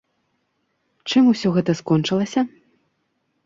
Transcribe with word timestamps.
Чым 1.11 1.23
усё 1.33 1.47
гэта 1.59 1.77
скончылася? 1.85 2.41